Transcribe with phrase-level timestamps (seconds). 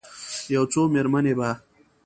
[0.53, 1.49] یو څو میرمنې به،